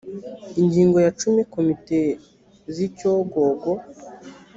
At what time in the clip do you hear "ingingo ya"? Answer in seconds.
0.61-1.11